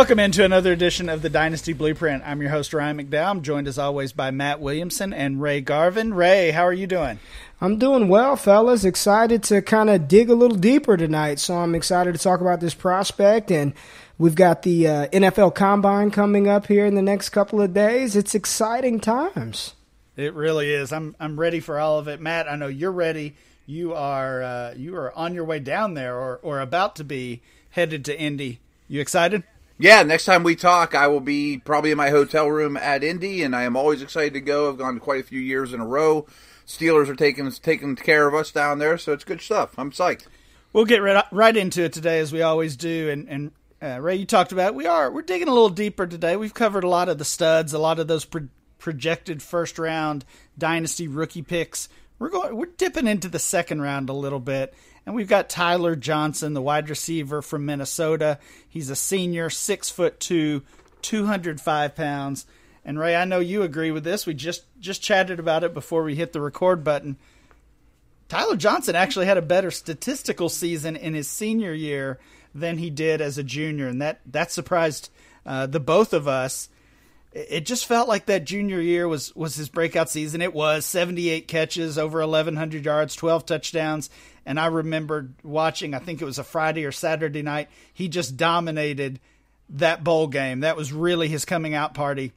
[0.00, 2.22] Welcome into another edition of the Dynasty Blueprint.
[2.24, 3.32] I'm your host, Ryan McDowell.
[3.32, 6.14] I'm joined as always by Matt Williamson and Ray Garvin.
[6.14, 7.18] Ray, how are you doing?
[7.60, 8.82] I'm doing well, fellas.
[8.82, 11.38] Excited to kind of dig a little deeper tonight.
[11.38, 13.50] So I'm excited to talk about this prospect.
[13.50, 13.74] And
[14.16, 18.16] we've got the uh, NFL Combine coming up here in the next couple of days.
[18.16, 19.74] It's exciting times.
[20.16, 20.94] It really is.
[20.94, 22.50] I'm I'm ready for all of it, Matt.
[22.50, 23.36] I know you're ready.
[23.66, 27.42] You are uh, you are on your way down there, or or about to be
[27.68, 28.60] headed to Indy.
[28.88, 29.44] You excited?
[29.80, 33.42] Yeah, next time we talk, I will be probably in my hotel room at Indy,
[33.42, 34.68] and I am always excited to go.
[34.68, 36.26] I've gone quite a few years in a row.
[36.66, 39.78] Steelers are taking taking care of us down there, so it's good stuff.
[39.78, 40.26] I'm psyched.
[40.74, 43.08] We'll get right, right into it today, as we always do.
[43.08, 44.74] And, and uh, Ray, you talked about it.
[44.74, 46.36] we are we're digging a little deeper today.
[46.36, 50.26] We've covered a lot of the studs, a lot of those pro- projected first round
[50.58, 51.88] dynasty rookie picks.
[52.18, 54.74] We're going we're dipping into the second round a little bit
[55.06, 58.38] and we've got Tyler Johnson, the wide receiver from Minnesota.
[58.68, 60.62] He's a senior, six foot two,
[61.02, 62.46] 205 pounds.
[62.84, 64.26] And Ray, I know you agree with this.
[64.26, 67.16] We just just chatted about it before we hit the record button.
[68.28, 72.18] Tyler Johnson actually had a better statistical season in his senior year
[72.54, 75.10] than he did as a junior, and that that surprised
[75.44, 76.68] uh, the both of us.
[77.32, 80.42] It just felt like that junior year was was his breakout season.
[80.42, 84.10] It was 78 catches, over 1100 yards, 12 touchdowns,
[84.44, 88.36] and I remember watching, I think it was a Friday or Saturday night, he just
[88.36, 89.20] dominated
[89.68, 90.60] that bowl game.
[90.60, 92.32] That was really his coming out party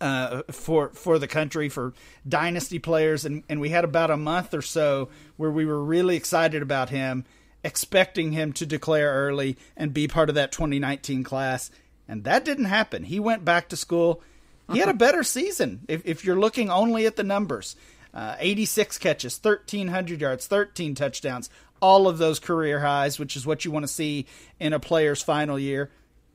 [0.00, 1.92] uh, for for the country for
[2.26, 6.16] dynasty players, and and we had about a month or so where we were really
[6.16, 7.24] excited about him,
[7.64, 11.70] expecting him to declare early and be part of that 2019 class,
[12.08, 13.04] and that didn't happen.
[13.04, 14.22] He went back to school.
[14.72, 17.76] He had a better season if if you're looking only at the numbers.
[18.12, 23.64] Uh, 86 catches, 1,300 yards, 13 touchdowns, all of those career highs, which is what
[23.64, 24.26] you want to see
[24.58, 25.90] in a player's final year.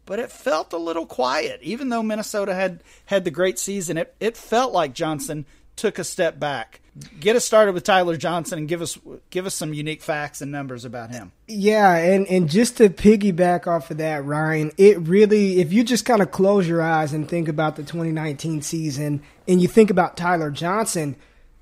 [0.05, 3.97] But it felt a little quiet, even though Minnesota had had the great season.
[3.97, 5.45] It it felt like Johnson
[5.75, 6.81] took a step back.
[7.19, 8.99] Get us started with Tyler Johnson and give us
[9.31, 11.31] give us some unique facts and numbers about him.
[11.47, 16.05] Yeah, and and just to piggyback off of that, Ryan, it really if you just
[16.05, 20.17] kind of close your eyes and think about the 2019 season and you think about
[20.17, 21.15] Tyler Johnson,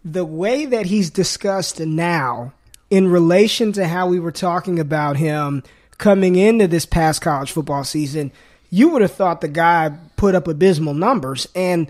[0.03, 2.53] the way that he's discussed now
[2.89, 5.63] in relation to how we were talking about him
[5.97, 8.33] coming into this past college football season,
[8.69, 11.89] you would have thought the guy put up abysmal numbers and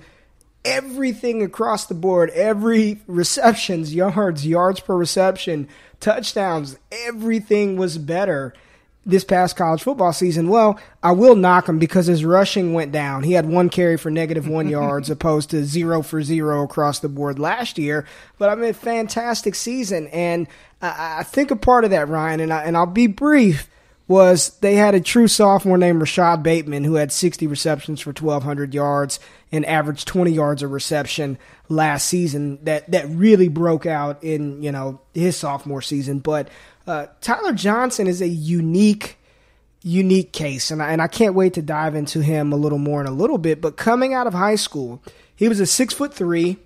[0.64, 5.68] everything across the board, every receptions, yards, yards per reception,
[6.00, 8.54] touchdowns, everything was better
[9.06, 10.48] this past college football season.
[10.48, 13.24] Well, I will knock him because his rushing went down.
[13.24, 17.10] He had one carry for negative one yards opposed to zero for zero across the
[17.10, 18.06] board last year.
[18.38, 20.08] But I mean, fantastic season.
[20.08, 20.48] And
[20.82, 23.68] I, I think a part of that, Ryan, and, I, and I'll be brief,
[24.08, 28.74] was they had a true sophomore named Rashod Bateman who had 60 receptions for 1,200
[28.74, 29.20] yards
[29.52, 31.38] and averaged 20 yards a reception
[31.70, 36.20] last season that, that really broke out in, you know, his sophomore season.
[36.20, 36.50] But
[36.88, 39.18] uh, Tyler Johnson is a unique,
[39.82, 43.02] unique case, and I, and I can't wait to dive into him a little more
[43.02, 43.62] in a little bit.
[43.62, 45.02] But coming out of high school,
[45.36, 46.58] he was a six foot three,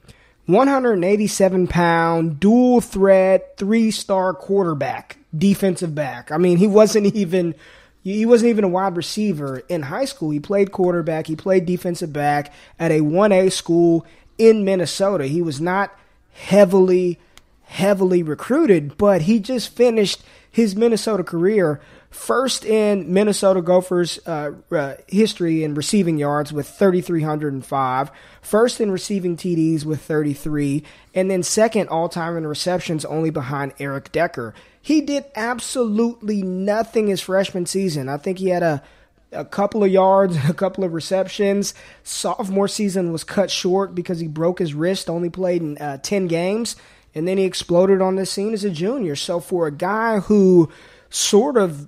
[0.47, 6.31] 187 pound, dual threat, three star quarterback, defensive back.
[6.31, 7.55] I mean, he wasn't even
[8.03, 10.29] he wasn't even a wide receiver in high school.
[10.29, 11.25] He played quarterback.
[11.25, 14.05] He played defensive back at a 1A school
[14.37, 15.25] in Minnesota.
[15.25, 15.97] He was not
[16.33, 17.19] heavily
[17.63, 21.81] heavily recruited, but he just finished his Minnesota career
[22.15, 29.37] first in Minnesota Gophers uh, uh, history in receiving yards with 3,305, first in receiving
[29.37, 30.83] TDs with 33,
[31.13, 34.53] and then second all time in receptions only behind Eric Decker.
[34.81, 38.09] He did absolutely nothing his freshman season.
[38.09, 38.83] I think he had a
[39.31, 41.73] a couple of yards, a couple of receptions.
[42.03, 46.27] Sophomore season was cut short because he broke his wrist, only played in uh, 10
[46.27, 46.75] games
[47.15, 49.15] and then he exploded on the scene as a junior.
[49.15, 50.69] So for a guy who
[51.09, 51.87] sort of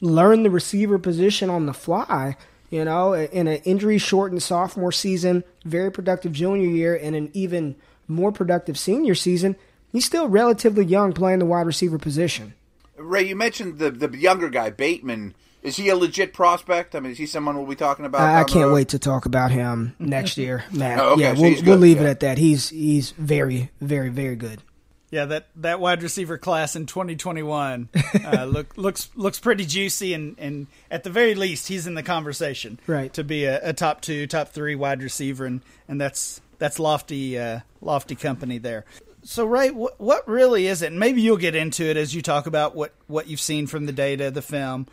[0.00, 2.36] learned the receiver position on the fly,
[2.70, 7.76] you know, in an injury shortened sophomore season, very productive junior year, and an even
[8.06, 9.56] more productive senior season,
[9.92, 12.54] he's still relatively young playing the wide receiver position.
[12.96, 15.34] Ray, you mentioned the the younger guy, Bateman.
[15.62, 16.94] Is he a legit prospect?
[16.94, 18.20] I mean, is he someone we'll be talking about?
[18.20, 20.98] I, I can't wait to talk about him next year, Matt.
[21.00, 22.04] Oh, okay, yeah, so we'll, we'll leave yeah.
[22.04, 22.38] it at that.
[22.38, 24.62] He's he's very, very, very good.
[25.10, 27.88] Yeah, that, that wide receiver class in 2021
[28.24, 32.02] uh, look, looks looks pretty juicy, and, and at the very least, he's in the
[32.02, 33.12] conversation, Right.
[33.14, 37.38] To be a, a top two, top three wide receiver, and, and that's that's lofty
[37.38, 38.84] uh, lofty company there.
[39.22, 40.86] So, Ray, what, what really is it?
[40.86, 43.86] And maybe you'll get into it as you talk about what, what you've seen from
[43.86, 44.86] the data, the film.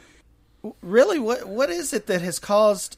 [0.81, 2.97] Really, what what is it that has caused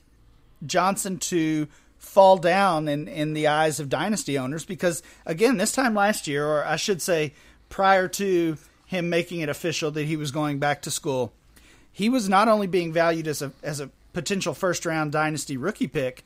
[0.65, 1.67] Johnson to
[1.97, 4.65] fall down in, in the eyes of dynasty owners?
[4.65, 7.33] Because, again, this time last year, or I should say
[7.69, 11.33] prior to him making it official that he was going back to school,
[11.91, 15.87] he was not only being valued as a, as a potential first round dynasty rookie
[15.87, 16.23] pick,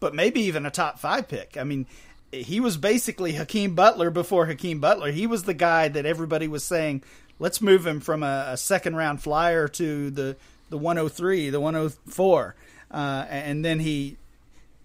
[0.00, 1.56] but maybe even a top five pick.
[1.58, 1.86] I mean,
[2.32, 5.10] he was basically Hakeem Butler before Hakeem Butler.
[5.10, 7.02] He was the guy that everybody was saying,
[7.38, 10.36] let's move him from a, a second round flyer to the,
[10.70, 12.54] the 103, the 104.
[12.90, 14.16] Uh, and then he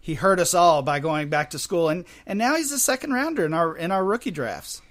[0.01, 3.13] he hurt us all by going back to school and, and now he's a second
[3.13, 4.81] rounder in our in our rookie drafts.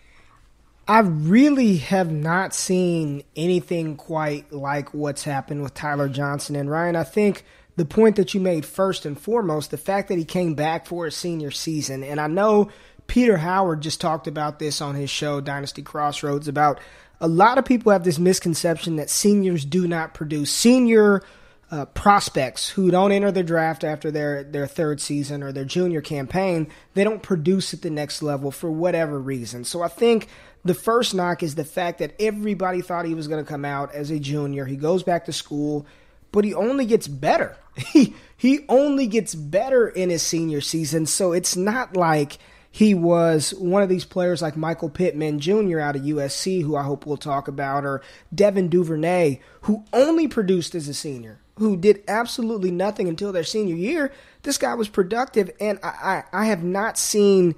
[0.89, 6.97] I really have not seen anything quite like what's happened with Tyler Johnson and Ryan.
[6.97, 7.45] I think
[7.77, 11.05] the point that you made first and foremost, the fact that he came back for
[11.05, 12.71] his senior season, and I know
[13.07, 16.81] Peter Howard just talked about this on his show, Dynasty Crossroads, about
[17.21, 20.51] a lot of people have this misconception that seniors do not produce.
[20.51, 21.23] Senior
[21.71, 26.01] uh, prospects who don't enter the draft after their, their third season or their junior
[26.01, 29.65] campaign, they don't produce at the next level for whatever reason.
[29.65, 30.29] So I think
[30.65, 33.95] the first knock is the fact that everybody thought he was going to come out
[33.95, 34.65] as a junior.
[34.65, 35.87] He goes back to school
[36.33, 37.57] but he only gets better.
[37.93, 42.39] He he only gets better in his senior season, so it's not like
[42.71, 45.81] he was one of these players like Michael Pittman Jr.
[45.81, 48.01] out of USC, who I hope we'll talk about, or
[48.33, 53.75] Devin Duvernay, who only produced as a senior, who did absolutely nothing until their senior
[53.75, 54.13] year.
[54.43, 57.57] This guy was productive, and I, I, I have not seen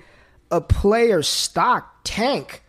[0.51, 2.63] a player's stock tank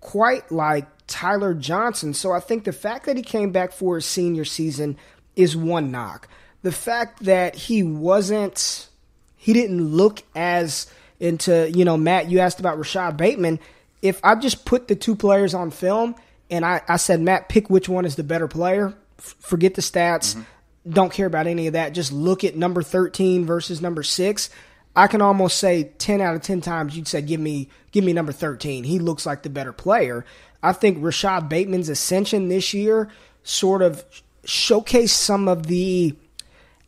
[0.00, 2.12] quite like Tyler Johnson.
[2.12, 4.98] So I think the fact that he came back for his senior season
[5.34, 6.28] is one knock.
[6.62, 8.88] The fact that he wasn't,
[9.36, 10.86] he didn't look as
[11.20, 13.58] into, you know, Matt, you asked about Rashod Bateman.
[14.02, 16.14] If I just put the two players on film
[16.50, 19.82] and I, I said, Matt, pick which one is the better player, f- forget the
[19.82, 20.90] stats, mm-hmm.
[20.90, 24.50] don't care about any of that, just look at number 13 versus number six.
[24.94, 28.12] I can almost say 10 out of 10 times you'd say, give me, give me
[28.12, 28.84] number 13.
[28.84, 30.24] He looks like the better player.
[30.62, 33.10] I think Rashod Bateman's ascension this year
[33.42, 34.04] sort of
[34.44, 36.16] showcased some of the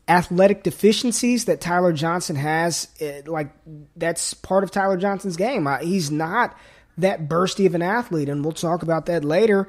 [0.08, 2.88] athletic deficiencies that Tyler Johnson has.
[3.26, 3.52] Like
[3.96, 5.68] that's part of Tyler Johnson's game.
[5.82, 6.56] He's not
[6.96, 9.68] that bursty of an athlete, and we'll talk about that later.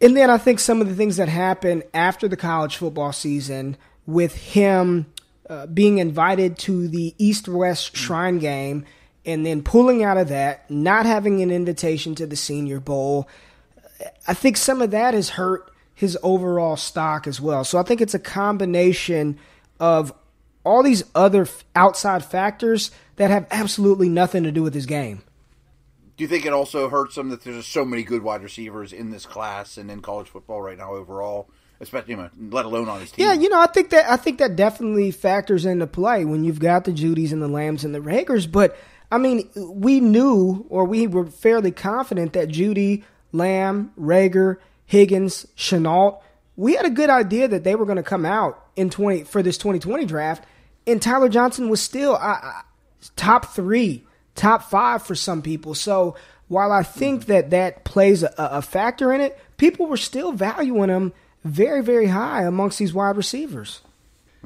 [0.00, 3.76] And then I think some of the things that happened after the college football season
[4.06, 5.06] with him
[5.48, 8.84] uh, being invited to the East West Shrine game
[9.24, 13.28] and then pulling out of that, not having an invitation to the Senior Bowl.
[14.26, 17.64] I think some of that has hurt his overall stock as well.
[17.64, 19.38] So I think it's a combination
[19.78, 20.12] of
[20.64, 21.46] all these other
[21.76, 25.22] outside factors that have absolutely nothing to do with his game.
[26.16, 29.10] Do you think it also hurts him that there's so many good wide receivers in
[29.10, 31.48] this class and in college football right now overall,
[31.80, 32.16] especially
[32.50, 33.26] let alone on his team?
[33.26, 36.60] Yeah, you know, I think that I think that definitely factors into play when you've
[36.60, 38.46] got the Jeudys and the Lambs and the Reagors.
[38.46, 38.76] But
[39.10, 44.58] I mean, we knew or we were fairly confident that Jeudy, Lamb, Reagor,
[44.94, 46.20] Higgins, Shenault.
[46.56, 49.42] We had a good idea that they were going to come out in 20 for
[49.42, 50.44] this 2020 draft,
[50.86, 52.62] and Tyler Johnson was still uh,
[53.16, 54.04] top three,
[54.36, 55.74] top five for some people.
[55.74, 56.14] So
[56.46, 60.90] while I think that that plays a, a factor in it, people were still valuing
[60.90, 63.80] him very, very high amongst these wide receivers.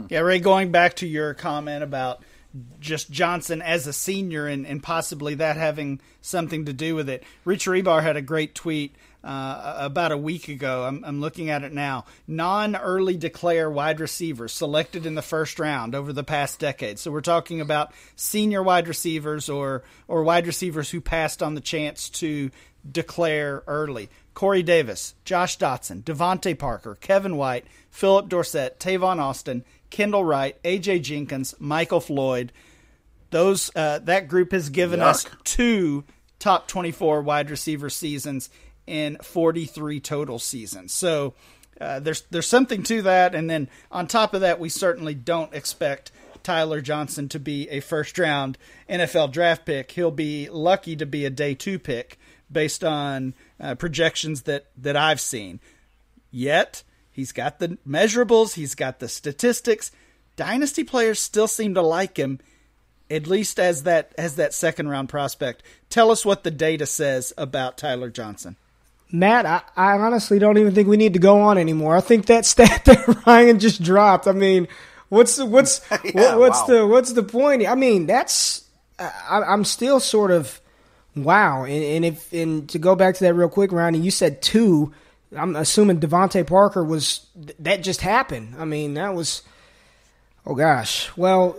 [0.08, 2.22] Yeah, Ray, going back to your comment about
[2.80, 7.22] just Johnson as a senior and, and possibly that having something to do with it.
[7.44, 8.94] Rich Hribar had a great tweet
[9.28, 10.84] uh, about a week ago.
[10.84, 12.06] I'm, I'm looking at it now.
[12.26, 16.98] Non early declare wide receivers selected in the first round over the past decade.
[16.98, 21.60] So we're talking about senior wide receivers or, or wide receivers who passed on the
[21.60, 22.50] chance to
[22.90, 24.08] declare early.
[24.32, 31.02] Corey Davis, Josh Doctson, DeVante Parker, Kevin White, Philip Dorsett, Tavon Austin, Kendall Wright, AJ
[31.02, 32.50] Jenkins, Michael Floyd.
[33.30, 35.06] Those uh, that group has given Yuck.
[35.06, 36.04] us two
[36.38, 38.48] top 24 wide receiver seasons
[38.88, 40.92] in 43 total seasons.
[40.92, 41.34] So
[41.80, 45.54] uh, there's there's something to that, and then on top of that, we certainly don't
[45.54, 46.10] expect
[46.42, 49.92] Tyler Johnson to be a first round NFL draft pick.
[49.92, 52.18] He'll be lucky to be a day two pick
[52.50, 55.60] based on uh, projections that that I've seen.
[56.30, 59.92] Yet he's got the measurables, he's got the statistics.
[60.36, 62.38] Dynasty players still seem to like him,
[63.10, 65.62] at least as that as that second round prospect.
[65.90, 68.56] Tell us what the data says about Tyler Johnson.
[69.10, 71.96] Matt, I, I, honestly don't even think we need to go on anymore.
[71.96, 74.26] I think that stat that Ryan just dropped.
[74.26, 74.68] I mean,
[75.08, 76.66] what's the what's yeah, what, what's wow.
[76.66, 77.66] the what's the point?
[77.66, 78.64] I mean, that's
[78.98, 80.60] I, I'm still sort of
[81.16, 81.64] wow.
[81.64, 84.92] And, and if and to go back to that real quick, Ryan, you said two.
[85.36, 87.26] I'm assuming DeVante Parker was
[87.58, 88.54] that just happened.
[88.58, 89.42] I mean, that was
[90.46, 91.14] oh gosh.
[91.16, 91.56] Well,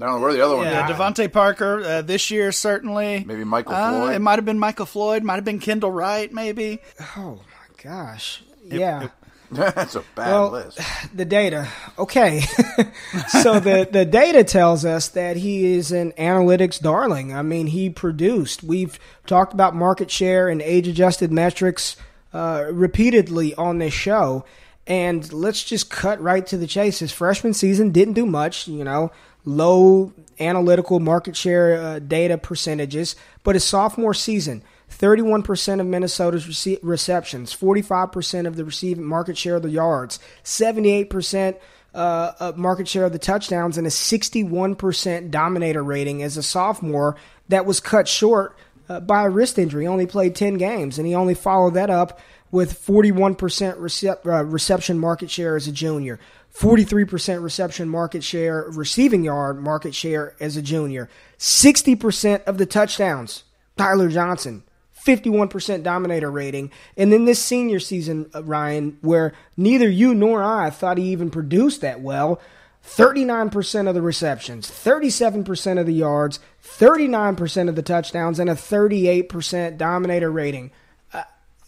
[0.00, 0.66] I don't know where the other one.
[0.66, 0.96] Yeah, is.
[0.96, 3.24] DeVante Parker uh, this year certainly.
[3.26, 4.14] Maybe Michael Uh, Floyd.
[4.14, 5.22] It might have been Michael Floyd.
[5.24, 6.32] Might have been Kendall Wright.
[6.32, 6.78] Maybe.
[7.16, 8.42] oh my gosh.
[8.64, 9.08] Yeah.
[9.50, 10.78] That's a bad Well, list.
[11.14, 11.68] the data.
[11.98, 12.40] Okay.
[13.42, 17.34] so the, the data tells us that he is an analytics darling.
[17.34, 18.62] I mean, he produced.
[18.62, 21.96] We've talked about market share and age adjusted metrics
[22.34, 24.44] uh, repeatedly on this show.
[24.86, 26.98] And let's just cut right to the chase.
[26.98, 29.12] His freshman season didn't do much, you know,
[29.44, 33.16] low analytical market share uh, data percentages.
[33.42, 39.56] But his sophomore season, 31% of Minnesota's rece- receptions, 45% of the receiving market share
[39.56, 41.56] of the yards, 78%
[41.94, 47.16] uh, market share of the touchdowns, and a 61% dominator rating as a sophomore
[47.48, 48.56] that was cut short
[48.88, 49.84] uh, by a wrist injury.
[49.84, 54.44] He only played 10 games, and he only followed that up with 41% recep- uh,
[54.44, 56.18] reception market share as a junior.
[56.54, 61.08] 43% reception market share, receiving yard market share as a junior.
[61.38, 63.44] 60% of the touchdowns,
[63.76, 64.64] Tyler Johnson.
[65.04, 66.70] 51% dominator rating.
[66.96, 71.30] And then this senior season, uh, Ryan, where neither you nor I thought he even
[71.30, 72.40] produced that well,
[72.84, 79.76] 39% of the receptions, 37% of the yards, 39% of the touchdowns, and a 38%
[79.76, 80.70] dominator rating.
[81.12, 81.24] Uh,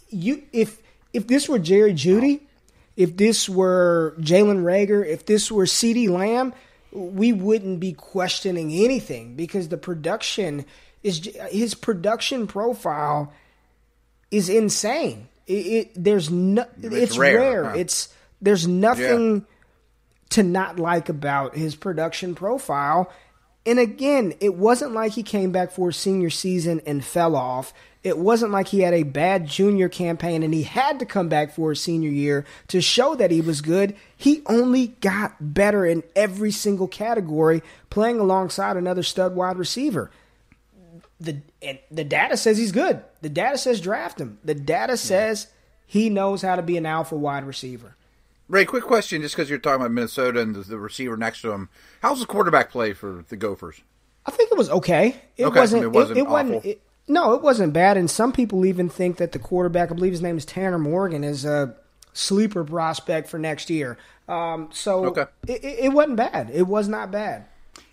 [0.08, 0.82] you, if
[1.12, 2.42] if this were Jerry Jeudy,
[2.96, 6.52] if this were Jalen Reagor, if this were CeeDee Lamb,
[6.92, 10.64] we wouldn't be questioning anything because the production
[11.02, 13.32] is his production profile
[14.30, 15.28] is insane.
[15.46, 17.38] It, it there's no it's, It's rare.
[17.38, 17.74] rare, huh?
[17.76, 19.46] It's there's nothing
[20.30, 23.10] to not like about his production profile.
[23.66, 27.74] And again, it wasn't like he came back for his senior season and fell off.
[28.02, 31.52] It wasn't like he had a bad junior campaign and he had to come back
[31.52, 33.94] for his senior year to show that he was good.
[34.16, 40.10] He only got better in every single category, playing alongside another stud wide receiver.
[41.20, 43.02] The and the data says he's good.
[43.20, 44.38] The data says draft him.
[44.42, 45.48] The data says
[45.86, 47.96] he knows how to be an alpha wide receiver.
[48.48, 51.52] Ray, quick question, just because you're talking about Minnesota and the, the receiver next to
[51.52, 51.68] him.
[52.00, 53.82] How's the quarterback play for the Gophers?
[54.24, 55.20] I think it was okay.
[55.36, 55.84] It Okay, wasn't.
[55.84, 56.64] it wasn't It, wasn't.
[56.64, 56.80] It,
[57.10, 57.96] no, it wasn't bad.
[57.96, 61.24] And some people even think that the quarterback, I believe his name is Tanner Morgan,
[61.24, 61.74] is a
[62.12, 63.98] sleeper prospect for next year.
[64.28, 65.24] Um, so Okay.
[65.46, 66.50] it, it, it wasn't bad.
[66.52, 67.44] It was not bad.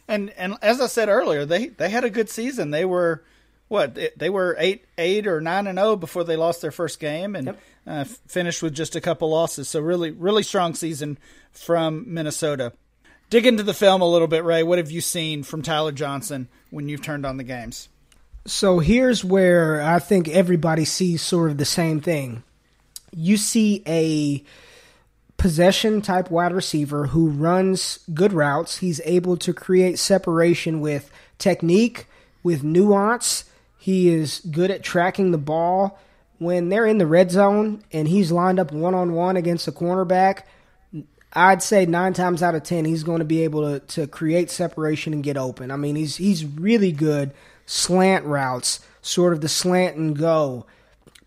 [0.07, 2.71] And and as I said earlier, they they had a good season.
[2.71, 3.23] They were
[3.67, 6.99] what they- they were eight eight or nine and zero before they lost their first
[6.99, 7.59] game, and Yep.
[7.85, 9.67] uh, finished with just a couple losses.
[9.67, 11.17] So really really strong season
[11.51, 12.71] from Minnesota.
[13.29, 14.63] Dig into the film a little bit, Ray.
[14.63, 17.89] What have you seen from Tyler Johnson when you've turned on the games?
[18.47, 22.43] So here's where I think everybody sees sort of the same thing.
[23.13, 24.41] You see a
[25.35, 28.77] possession type wide receiver who runs good routes.
[28.77, 32.07] He's able to create separation with technique,
[32.41, 33.43] with nuance.
[33.77, 35.99] He is good at tracking the ball.
[36.39, 39.73] When they're in the red zone and he's lined up one on one against a
[39.73, 40.43] cornerback,
[41.33, 44.49] I'd say nine times out of ten he's going to be able to, to create
[44.49, 45.69] separation and get open.
[45.69, 47.33] I mean, he's he's really good
[47.67, 50.65] slant routes, sort of the slant and go,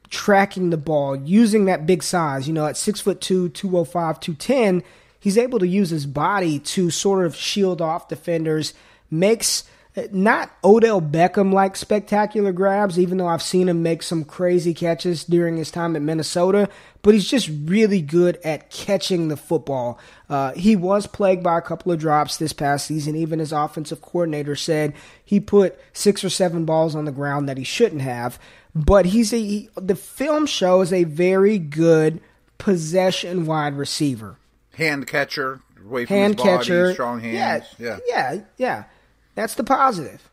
[0.08, 2.48] tracking the ball, using that big size.
[2.48, 4.82] You know, at six foot two, 205, 210,
[5.20, 8.74] he's able to use his body to sort of shield off defenders,
[9.10, 9.64] makes
[10.10, 15.24] not Odell Beckham like spectacular grabs, even though I've seen him make some crazy catches
[15.24, 16.68] during his time at Minnesota,
[17.02, 19.98] but he's just really good at catching the football.
[20.28, 23.16] Uh, he was plagued by a couple of drops this past season.
[23.16, 27.58] Even his offensive coordinator said he put six or seven balls on the ground that
[27.58, 28.38] he shouldn't have.
[28.74, 32.20] But he's a he, the film shows a very good
[32.58, 34.36] possession wide receiver
[34.80, 37.66] Hand catcher, away from hand his body, catcher, strong hands.
[37.78, 38.84] Yeah, yeah, yeah, yeah.
[39.40, 40.28] That's the positive.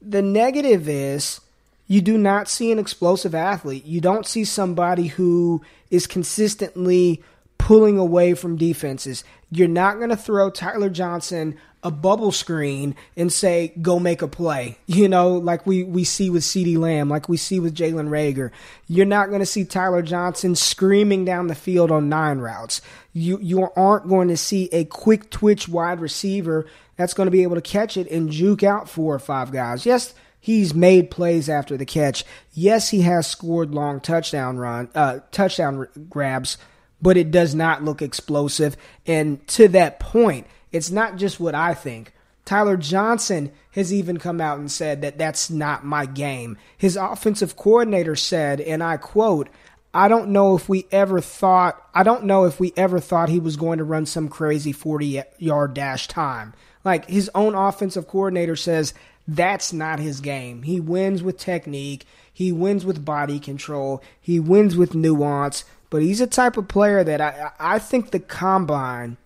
[0.00, 1.40] The negative is
[1.88, 3.84] you do not see an explosive athlete.
[3.84, 7.24] You don't see somebody who is consistently
[7.58, 9.24] pulling away from defenses.
[9.50, 14.28] You're not going to throw Tyler Johnson a bubble screen and say, go make a
[14.28, 14.78] play.
[14.86, 18.50] You know, like we, we see with CeeDee Lamb, like we see with Jalen Reagor.
[18.86, 22.80] You're not going to see Tyler Johnson screaming down the field on nine routes.
[23.12, 27.42] You, you aren't going to see a quick twitch wide receiver that's going to be
[27.42, 29.84] able to catch it and juke out four or five guys.
[29.84, 32.24] Yes, he's made plays after the catch.
[32.52, 36.58] Yes, he has scored long touchdown run, uh, touchdown grabs,
[37.00, 38.76] but it does not look explosive.
[39.04, 42.12] And to that point, it's not just what I think.
[42.44, 46.58] Tyler Johnson has even come out and said that that's not my game.
[46.76, 49.48] His offensive coordinator said, and I quote,
[49.94, 53.38] I don't know if we ever thought I don't know if we ever thought he
[53.38, 56.54] was going to run some crazy 40 yard dash time.
[56.84, 58.94] Like his own offensive coordinator says
[59.28, 60.62] that's not his game.
[60.62, 66.22] He wins with technique, he wins with body control, he wins with nuance, but he's
[66.22, 69.18] a type of player that I I think the combine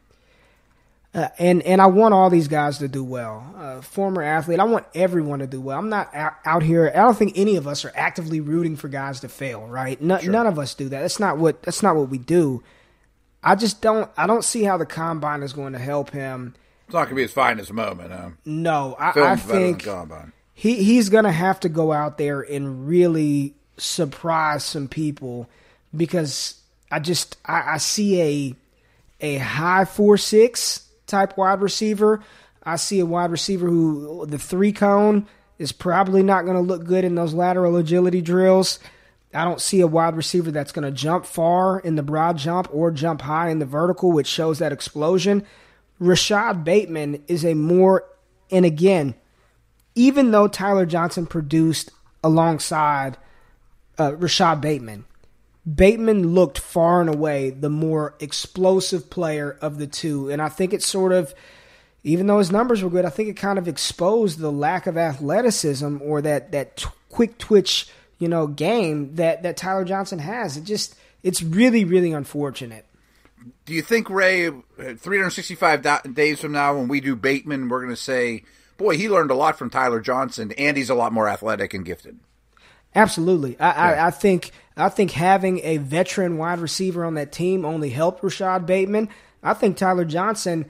[1.16, 3.54] uh, and and I want all these guys to do well.
[3.56, 5.78] Uh, former athlete, I want everyone to do well.
[5.78, 6.92] I'm not out, out, here.
[6.94, 9.66] I don't think any of us are actively rooting for guys to fail.
[9.66, 9.98] Right?
[9.98, 10.30] No, sure.
[10.30, 11.00] None of us do that.
[11.00, 11.62] That's not what.
[11.62, 12.62] That's not what we do.
[13.42, 14.10] I just don't.
[14.18, 16.54] I don't see how the combine is going to help him.
[16.84, 18.12] It's not going to be his finest moment.
[18.12, 18.30] Huh?
[18.44, 19.88] No, I, I think
[20.52, 25.48] he he's going to have to go out there and really surprise some people
[25.96, 28.54] because I just I, I see a
[29.20, 32.22] a high four six type wide receiver.
[32.62, 35.26] I see a wide receiver who the three cone
[35.58, 38.78] is probably not going to look good in those lateral agility drills.
[39.32, 42.68] I don't see a wide receiver that's going to jump far in the broad jump
[42.72, 45.44] or jump high in the vertical, which shows that explosion.
[45.98, 48.04] Rashod Bateman is a more,
[48.50, 49.14] and again,
[49.94, 51.90] even though Tyler Johnson produced
[52.22, 53.16] alongside
[53.98, 55.04] uh, Rashod Bateman,
[55.72, 60.30] Bateman looked far and away the more explosive player of the two.
[60.30, 61.34] And I think it sort of,
[62.04, 64.96] even though his numbers were good, I think it kind of exposed the lack of
[64.96, 70.56] athleticism or that, that t- quick twitch, you know, game that, that Tyler Johnson has.
[70.56, 70.94] It just,
[71.24, 72.84] it's really, really unfortunate.
[73.64, 78.00] Do you think, Ray, 365 days from now, when we do Bateman, we're going to
[78.00, 78.44] say,
[78.76, 81.84] boy, he learned a lot from Tyler Johnson, and he's a lot more athletic and
[81.84, 82.18] gifted?
[82.96, 83.58] Absolutely.
[83.60, 84.04] I, yeah.
[84.04, 88.22] I, I, think I think having a veteran wide receiver on that team only helped
[88.22, 89.08] Rashod Bateman.
[89.42, 90.66] I think Tyler Johnson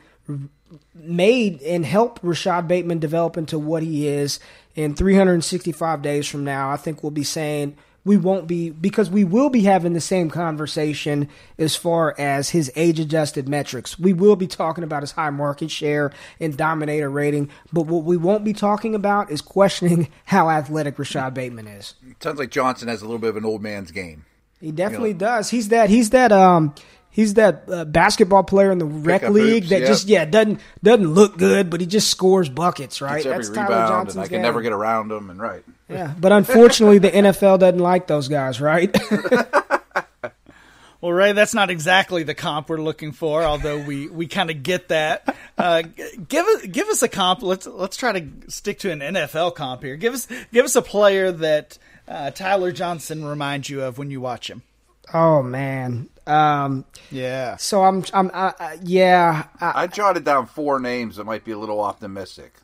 [0.94, 4.40] made and helped Rashod Bateman develop into what he is.
[4.74, 9.24] In 365 days from now, I think we'll be saying we won't be because we
[9.24, 13.98] will be having the same conversation as far as his age adjusted metrics.
[13.98, 18.16] We will be talking about his high market share and dominator rating, but what we
[18.16, 21.96] won't be talking about is questioning how athletic Rashod Bateman is.
[22.08, 24.24] It sounds like Johnson has a little bit of an old man's game.
[24.60, 25.50] He definitely you know, does.
[25.50, 25.90] He's that.
[25.90, 26.30] He's that.
[26.30, 26.76] Um,
[27.16, 29.88] he's that uh, basketball player in the rec league hoops, that yep.
[29.88, 33.00] just yeah doesn't doesn't look good, but he just scores buckets.
[33.00, 34.42] Right, Gets that's Tyler Johnson's I can game.
[34.42, 35.64] never get around him, and right.
[35.88, 38.94] Yeah, but unfortunately, the NFL doesn't like those guys, right?
[41.00, 44.62] well, Ray, that's not exactly the comp we're looking for, although we, we kind of
[44.62, 45.34] get that.
[45.56, 45.82] Uh,
[46.28, 47.42] give us give us a comp.
[47.42, 49.96] Let's let's try to stick to an NFL comp here.
[49.96, 54.20] Give us give us a player that uh, Tyler Johnson reminds you of when you
[54.20, 54.62] watch him.
[55.14, 57.56] Oh man, um, yeah.
[57.56, 59.46] So I'm, I'm, uh, yeah.
[59.60, 62.54] I, I, jotted down four names that might be a little optimistic.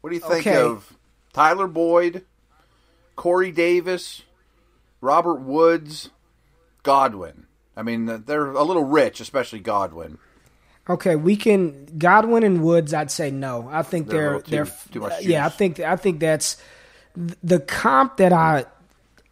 [0.00, 0.56] What do you think okay.
[0.56, 0.96] of
[1.32, 2.24] Tyler Boyd,
[3.16, 4.22] Corey Davis,
[5.00, 6.10] Robert Woods,
[6.82, 7.46] Godwin.
[7.76, 10.18] I mean, they're a little rich, especially Godwin.
[10.88, 12.94] Okay, we can Godwin and Woods.
[12.94, 13.68] I'd say no.
[13.72, 15.18] I think they're they're, too, they're too much.
[15.20, 15.28] Juice.
[15.28, 16.56] Yeah, I think I think that's
[17.42, 18.66] the comp that I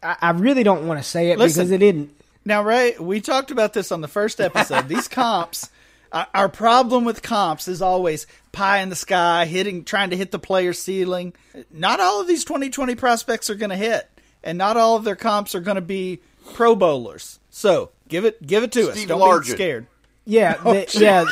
[0.01, 2.11] I really don't want to say it Listen, because it didn't.
[2.45, 4.87] Now, Ray, we talked about this on the first episode.
[4.87, 5.69] These comps,
[6.11, 10.31] uh, our problem with comps is always pie in the sky, hitting, trying to hit
[10.31, 11.33] the player ceiling.
[11.71, 14.09] Not all of these 2020 prospects are going to hit,
[14.43, 16.19] and not all of their comps are going to be
[16.53, 17.39] Pro Bowlers.
[17.49, 19.05] So give it, give it to Steve us.
[19.05, 19.45] Don't Largent.
[19.45, 19.87] be scared.
[20.25, 21.25] Yeah, oh, yeah.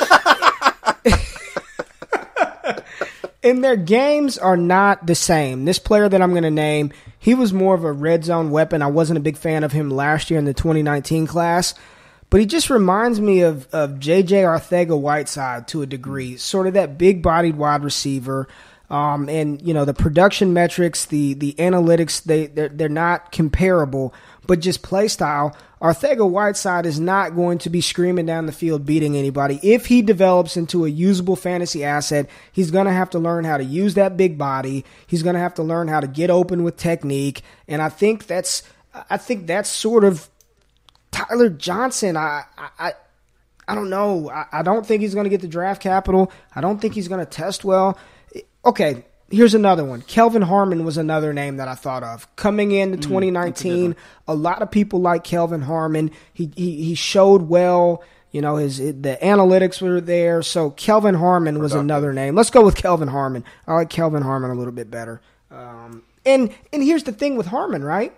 [3.44, 5.66] And their games are not the same.
[5.66, 8.82] This player that I'm going to name, he was more of a red zone weapon.
[8.82, 11.74] I wasn't a big fan of him last year in the 2019 class
[12.32, 16.74] but he just reminds me of, of JJ Arcega Whiteside to a degree, sort of
[16.74, 18.48] that big bodied wide receiver.
[18.90, 24.14] Um, and you know the production metrics, the the analytics, they they're, they're not comparable,
[24.52, 25.56] but just play style.
[25.82, 29.62] Arcega Whiteside is not going to be screaming down the field beating anybody.
[29.64, 33.56] If he develops into a usable fantasy asset, he's going to have to learn how
[33.56, 34.84] to use that big body.
[35.08, 38.28] He's going to have to learn how to get open with technique, and I think
[38.28, 38.64] that's
[39.10, 40.28] I think that's sort of
[41.12, 42.44] Tyler Johnson, I,
[42.78, 42.92] I,
[43.70, 44.30] I don't know.
[44.30, 46.30] I, I don't think he's going to get the draft capital.
[46.54, 47.98] I don't think he's going to test well.
[48.66, 50.02] Okay, here's another one.
[50.02, 53.96] Kelvin Harmon was another name that I thought of coming into mm, 2019.
[54.28, 56.12] A, a, lot of people like Kelvin Harmon.
[56.34, 58.04] He he, he showed well.
[58.32, 60.42] You know his the analytics were there.
[60.42, 62.36] So Kelvin Harmon was another name.
[62.36, 63.44] Let's go with Kelvin Harmon.
[63.68, 65.22] I like Kelvin Harmon a little bit better.
[65.50, 68.16] Um, and and here's the thing with Harmon, right?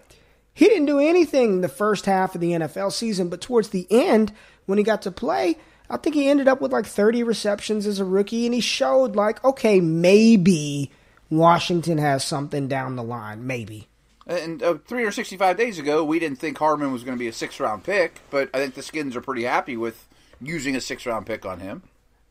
[0.54, 4.32] He didn't do anything the first half of the NFL season, but towards the end,
[4.67, 5.58] when he got to play,
[5.89, 9.15] I think he ended up with like 30 receptions as a rookie, and he showed
[9.15, 10.91] like, okay, maybe
[11.37, 13.87] Washington has something down the line, maybe.
[14.25, 17.59] And uh, 365 days ago, we didn't think Harmon was going to be a six
[17.59, 20.07] round pick, but I think the Skins are pretty happy with
[20.41, 21.83] using a six round pick on him.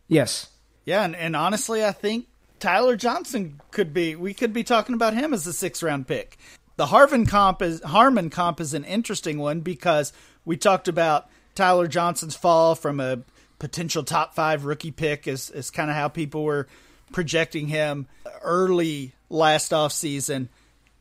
[0.08, 0.48] Yes.
[0.84, 2.26] Yeah, and, and honestly, I think
[2.58, 4.16] Tyler Johnson could be.
[4.16, 6.38] We could be talking about him as a six round pick.
[6.76, 10.12] The Harvin comp is Harmon comp is an interesting one because
[10.44, 13.22] we talked about Tyler Johnson's fall from a
[13.58, 16.66] potential top five rookie pick is is kind of how people were
[17.12, 18.06] projecting him
[18.42, 20.48] early last offseason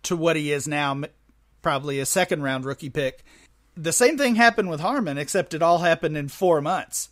[0.04, 1.02] to what he is now,
[1.62, 3.24] probably a second round rookie pick.
[3.76, 7.10] The same thing happened with Harmon, except it all happened in four months.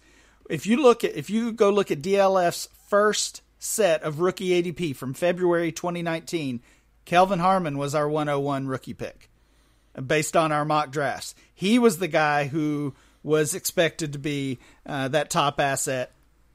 [0.49, 4.95] If you look at if you go look at DLF's first set of rookie ADP
[4.95, 6.61] from February 2019,
[7.05, 9.29] Kelvin Harmon was our 101 rookie pick
[10.05, 11.35] based on our mock drafts.
[11.53, 16.11] He was the guy who was expected to be uh, that top asset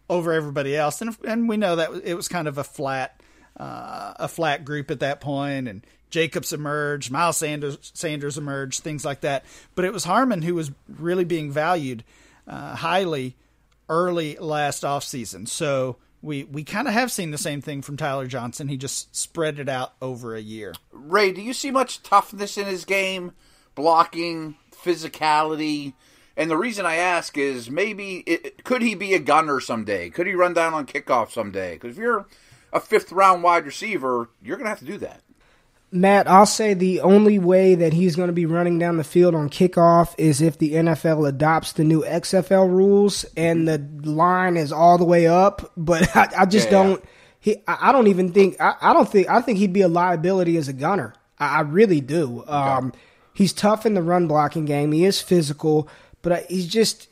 [0.09, 3.21] over everybody else, and and we know that it was kind of a flat
[3.59, 9.05] uh, a flat group at that point, and Jacobs emerged, Miles Sanders, Sanders emerged, things
[9.05, 9.45] like that.
[9.75, 12.05] But it was Harmon who was really being valued
[12.47, 13.37] uh, highly
[13.89, 15.49] early last offseason.
[15.49, 18.69] So we, we kind of have seen the same thing from Tyler Johnson.
[18.69, 20.75] He just spread it out over a year.
[20.93, 23.33] Ray, do you see much toughness in his game?
[23.75, 25.95] Blocking, physicality?
[26.37, 30.11] And the reason I ask is maybe it, could he be a gunner someday?
[30.11, 31.75] Could he run down on kickoff someday?
[31.75, 32.27] Because if you're
[32.73, 35.21] a fifth round wide receiver, you're going to have to do that.
[35.95, 39.33] Matt, I'll say the only way that he's going to be running down the field
[39.33, 44.73] on kickoff is if the NFL adopts the new XFL rules and the line is
[44.73, 45.71] all the way up.
[45.77, 47.01] But I, I just yeah, don't.
[47.01, 47.11] Yeah.
[47.39, 48.61] He, I don't even think.
[48.61, 49.29] I, I, don't think.
[49.29, 51.15] I think he'd be a liability as a gunner.
[51.39, 52.41] I, I really do.
[52.41, 52.51] Okay.
[52.51, 52.93] Um,
[53.33, 54.91] he's tough in the run blocking game.
[54.91, 55.89] He is physical,
[56.25, 57.09] but he's just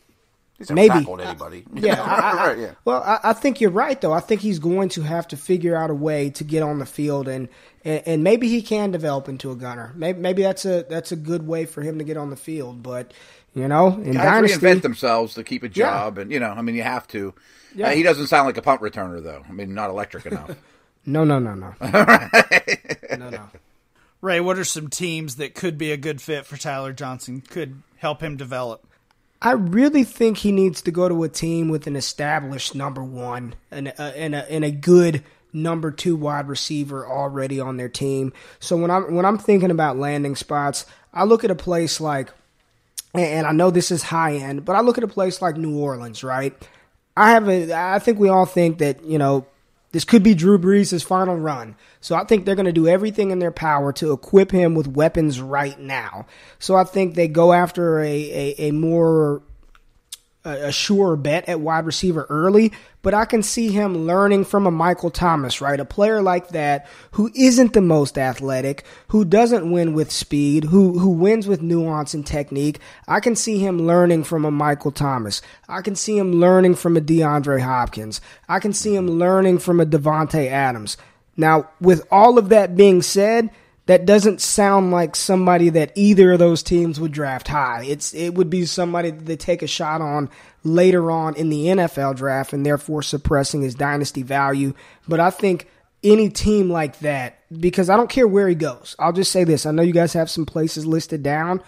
[0.58, 1.64] He's maybe tackled anybody.
[1.74, 2.74] Yeah, I, I, yeah.
[2.84, 4.12] Well, I, I, think you're right though.
[4.12, 6.86] I think he's going to have to figure out a way to get on the
[6.86, 7.48] field, and
[7.84, 9.92] and, and maybe he can develop into a gunner.
[9.96, 12.82] Maybe maybe that's a that's a good way for him to get on the field.
[12.82, 13.12] But
[13.54, 16.22] you know, in Guys dynasty, reinvent themselves to keep a job, yeah.
[16.22, 17.34] and you know, I mean, you have to.
[17.74, 17.88] Yeah.
[17.88, 19.42] Uh, he doesn't sound like a punt returner though.
[19.48, 20.50] I mean, not electric enough.
[21.06, 21.74] no, no, no, no.
[21.82, 23.48] no, no.
[24.20, 27.40] Ray, what are some teams that could be a good fit for Tyler Johnson?
[27.40, 28.86] Could help him develop.
[29.44, 33.56] I really think he needs to go to a team with an established number one
[33.72, 38.32] and a, and a, and a good number two wide receiver already on their team.
[38.60, 42.30] So when I'm when I'm thinking about landing spots, I look at a place like,
[43.14, 45.76] and I know this is high end, but I look at a place like New
[45.76, 46.56] Orleans, right?
[47.16, 49.44] I have a, I think we all think that you know
[49.92, 51.76] this could be Drew Brees' final run.
[52.00, 54.88] So I think they're going to do everything in their power to equip him with
[54.88, 56.26] weapons right now.
[56.58, 59.42] So I think they go after a, a, a more
[60.44, 64.72] a sure bet at wide receiver early, but I can see him learning from a
[64.72, 65.78] Michael Thomas, right?
[65.78, 70.98] A player like that who isn't the most athletic, who doesn't win with speed, who
[70.98, 72.80] who wins with nuance and technique.
[73.06, 75.42] I can see him learning from a Michael Thomas.
[75.68, 78.20] I can see him learning from a DeAndre Hopkins.
[78.48, 80.96] I can see him learning from a Davante Adams.
[81.36, 83.50] Now, with all of that being said,
[83.86, 87.84] that doesn't sound like somebody that either of those teams would draft high.
[87.84, 90.30] It's it would be somebody that they take a shot on
[90.62, 94.74] later on in the NFL draft and therefore suppressing his dynasty value.
[95.08, 95.68] But I think
[96.04, 98.96] any team like that, because I don't care where he goes.
[98.98, 99.66] I'll just say this.
[99.66, 101.62] I know you guys have some places listed down.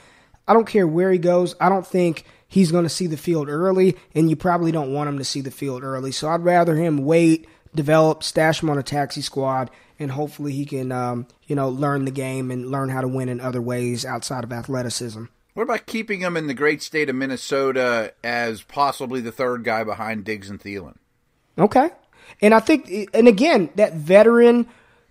[0.46, 1.54] I don't care where he goes.
[1.60, 5.08] I don't think he's going to see the field early, and you probably don't want
[5.08, 6.12] him to see the field early.
[6.12, 10.64] So I'd rather him wait, develop, stash him on a taxi squad, and hopefully he
[10.64, 14.04] can, um, you know, learn the game and learn how to win in other ways
[14.04, 15.24] outside of athleticism.
[15.54, 19.84] What about keeping him in the great state of Minnesota as possibly the third guy
[19.84, 20.96] behind Diggs and Thielen?
[21.56, 21.90] Okay,
[22.40, 24.66] and I think, and again, that veteran.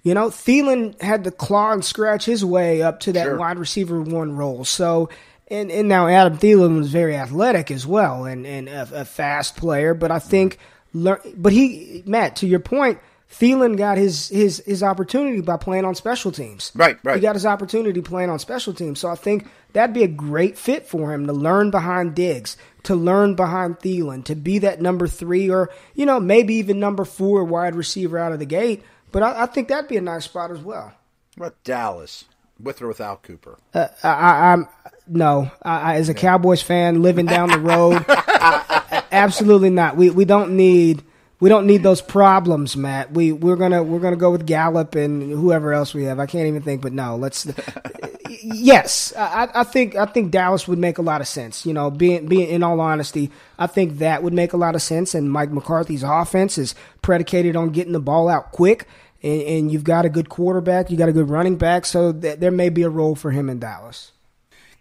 [0.05, 3.37] You know, Thielen had to claw and scratch his way up to that sure.
[3.37, 4.65] wide receiver one role.
[4.65, 5.07] So,
[5.47, 9.55] and, and now Adam Thielen was very athletic as well and, and a, a fast
[9.55, 9.93] player.
[9.93, 10.57] But I think,
[10.93, 12.99] but he, Matt, to your point,
[13.33, 16.71] Thielen got his his his opportunity by playing on special teams.
[16.75, 17.15] Right, right.
[17.15, 18.99] He got his opportunity playing on special teams.
[18.99, 22.95] So I think that'd be a great fit for him to learn behind Diggs, to
[22.95, 27.43] learn behind Thielen, to be that number three or you know maybe even number four
[27.43, 28.83] wide receiver out of the gate.
[29.11, 30.93] But I, I think that'd be a nice spot as well.
[31.35, 32.25] What Dallas?
[32.59, 33.57] With or without Cooper?
[33.73, 34.67] Uh, I, am
[35.07, 35.51] no.
[35.63, 36.19] I, as a yeah.
[36.19, 38.05] Cowboys fan living down the road,
[39.11, 39.97] absolutely not.
[39.97, 41.03] We we don't need
[41.43, 43.11] we don't need those problems, Matt.
[43.11, 46.17] We we're gonna we're gonna go with Gallup and whoever else we have.
[46.17, 47.45] I can't even think, but no, let's.
[48.29, 51.65] yes, I, I think I think Dallas would make a lot of sense.
[51.65, 53.29] You know, being being in all honesty,
[53.59, 55.13] I think that would make a lot of sense.
[55.13, 58.87] And Mike McCarthy's offense is predicated on getting the ball out quick.
[59.21, 62.39] And, and you've got a good quarterback, you got a good running back, so th-
[62.39, 64.12] there may be a role for him in Dallas.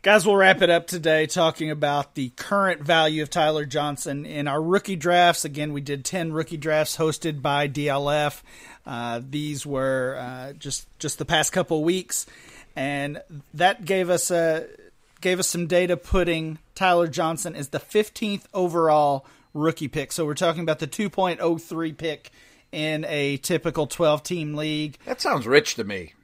[0.03, 4.49] Guys, we'll wrap it up today talking about the current value of Tyler Johnson in
[4.49, 5.45] our rookie drafts.
[5.45, 8.43] Again, we did 10 rookie drafts hosted by DLF.
[8.85, 12.27] Uh, these were uh, just just the past couple weeks,
[12.75, 13.23] and
[13.55, 14.67] that gave us a
[15.21, 20.11] gave us some data putting Tyler Johnson as the 15th overall rookie pick.
[20.11, 22.33] So we're talking about the 2.03 pick
[22.73, 24.99] in a typical 12 team league.
[25.05, 26.15] That sounds rich to me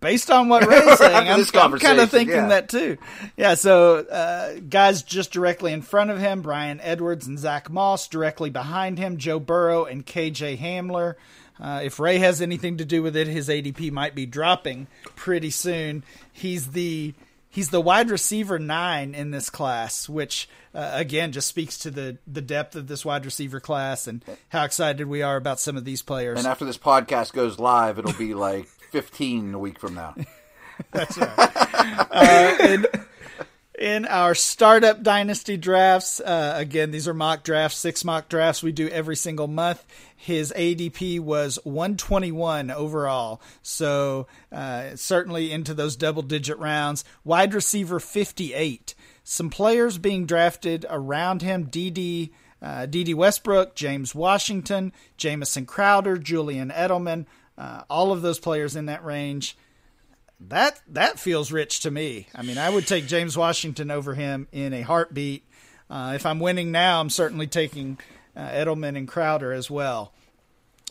[0.00, 2.48] based on what Ray's saying, I'm, I'm kind of thinking yeah.
[2.48, 2.98] that too.
[3.36, 8.08] Yeah, so uh, guys just directly in front of him, Bryan Edwards and Zach Moss.
[8.08, 11.14] Directly behind him, Joe Burrow and KJ Hamler.
[11.60, 15.50] Uh, if Ray has anything to do with it, his ADP might be dropping pretty
[15.50, 16.04] soon.
[16.32, 17.12] He's the
[17.50, 22.16] he's the wide receiver nine in this class, which uh, again just speaks to the
[22.26, 25.84] the depth of this wide receiver class and how excited we are about some of
[25.84, 26.38] these players.
[26.38, 30.14] And after this podcast goes live, it'll be like 15 a week from now.
[30.92, 31.52] That's right.
[32.10, 32.86] uh, in,
[33.78, 38.72] in, our startup dynasty drafts, uh, again, these are mock drafts, six mock drafts we
[38.72, 39.84] do every single month.
[40.16, 43.40] His ADP was 121 overall.
[43.62, 47.04] So uh, certainly into those double digit rounds.
[47.24, 48.94] Wide receiver 58.
[49.22, 51.66] Some players being drafted around him.
[51.66, 52.30] DD.
[52.62, 57.24] Uh, Dede Westbrook, James Washington, Jamison Crowder, Julian Edelman,
[57.60, 59.56] uh, all of those players in that range.
[60.48, 62.26] That that feels rich to me.
[62.34, 65.44] I mean, I would take James Washington over him in a heartbeat.
[65.90, 67.98] Uh, if I'm winning now, I'm certainly taking
[68.34, 70.14] uh, Edelman and Crowder as well.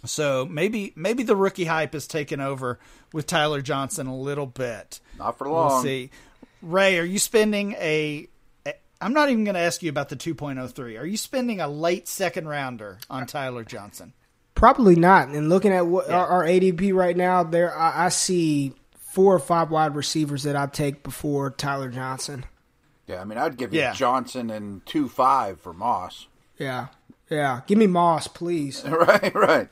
[0.05, 2.77] So maybe maybe the rookie hype is taken over
[3.11, 4.99] with Tyler Johnson a little bit.
[5.17, 5.71] Not for long.
[5.71, 6.11] We'll see.
[6.61, 8.27] Ray, are you spending a?
[9.01, 10.99] I'm not even going to ask you about the 2.03.
[10.99, 14.13] Are you spending a late second rounder on Tyler Johnson?
[14.59, 15.29] Probably not.
[15.29, 16.17] And looking at what yeah.
[16.17, 20.57] our, our, ADP right now, there I, I, see four or five wide receivers that
[20.57, 22.45] I'd take before Tyler Johnson.
[23.07, 23.93] Yeah, I mean, I'd give you yeah.
[23.93, 26.27] Johnson and two five for Moss.
[26.57, 26.87] Yeah,
[27.29, 27.61] yeah.
[27.67, 28.83] Give me Moss, please.
[28.87, 29.69] right, right.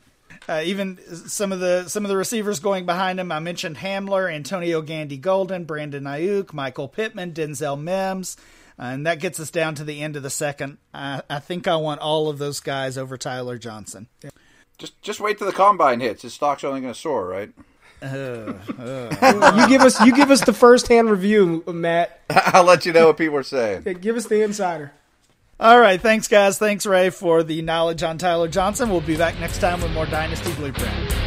[0.48, 0.98] Uh, even
[1.28, 3.30] some of the some of the receivers going behind him.
[3.30, 8.38] I mentioned Hamler, Antonio Gandy Golden, Brandon Aiyuk, Michael Pittman, Denzel Mims.
[8.80, 10.78] Uh, and that gets us down to the end of the second.
[10.94, 14.08] I, I think I want all of those guys over Tyler Johnson.
[14.24, 14.30] Yeah.
[14.78, 16.22] Just just wait till the combine hits.
[16.22, 17.52] His stock's only going to soar, right?
[18.00, 19.58] Uh, uh.
[19.60, 22.22] you give us you give us the first hand review, Matt.
[22.30, 23.80] I'll let you know what people are saying.
[23.80, 24.92] Okay, give us the insider.
[25.60, 26.60] All right, thanks guys.
[26.60, 28.92] Thanks Ray for the knowledge on Tyler Johnson.
[28.92, 31.27] We'll be back next time with more Dynasty Blueprint.